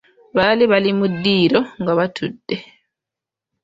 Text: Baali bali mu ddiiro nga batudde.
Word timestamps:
Baali 0.35 0.63
bali 0.71 0.91
mu 0.99 1.05
ddiiro 1.13 1.59
nga 1.81 1.93
batudde. 1.97 2.57